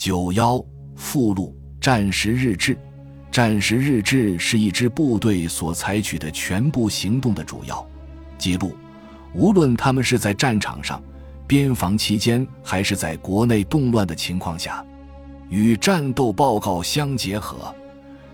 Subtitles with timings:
[0.00, 0.58] 九幺
[0.96, 2.74] 附录：战时日志。
[3.30, 7.86] 战时日志是一支部队所采取的全部行动的主要
[8.38, 8.74] 记录，
[9.34, 11.02] 无论他们是在战场上、
[11.46, 14.82] 边防期间，还是在国内动乱的情况下，
[15.50, 17.58] 与战斗报告相结合。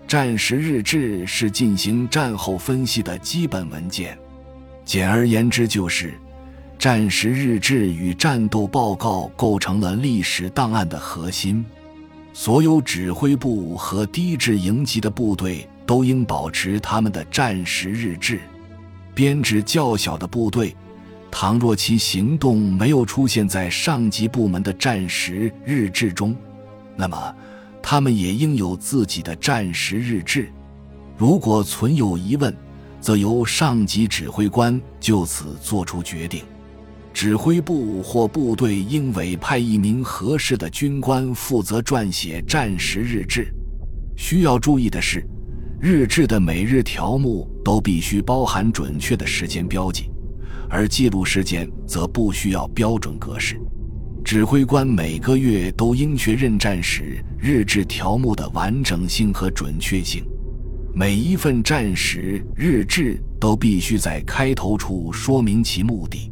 [0.07, 4.17] 战时日志是进行战后分析的基本文件。
[4.85, 6.17] 简而言之，就是
[6.87, 11.65] 战时日志与战斗报告构成了历史档案的核心。
[12.31, 18.39] 所有指挥部和低质营级的部队都应保持他们的战时日志。
[19.13, 20.73] 编制较小的部队，
[21.29, 26.33] 倘若其行动没有出现在上级部门的战时日志中，
[26.95, 27.35] 那么
[27.83, 30.49] 他们也应有自己的战时日志。
[31.17, 32.55] 如果存有疑问，
[33.01, 36.41] 则由上级指挥官就此作出决定。
[37.17, 43.51] 指挥部或部队应委派一名合适的军官负责撰写战时日志。
[44.15, 45.25] 需要注意的是，
[45.81, 50.11] 日志的每日条目都必须包含准确的时间标记，
[50.69, 53.59] 而记录时间则不需要标准格式。
[54.23, 60.23] 指挥官每个月都应确认战时日志条目的完整性和准确性。
[60.93, 66.31] 每一份战时日志都必须在开头处说明其目的。